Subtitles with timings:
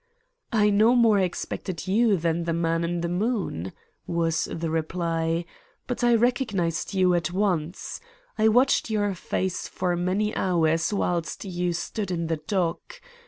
[0.51, 3.71] "I no more expected you than the man in the moon,"
[4.07, 5.45] was the reply;
[5.85, 8.01] "but I recognised you at once.
[8.35, 12.99] I watched your face for many hours whilst you stood in the dock.